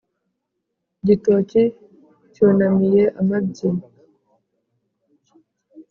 [1.05, 1.63] gitoki
[2.33, 3.69] cyunamiye amabyi.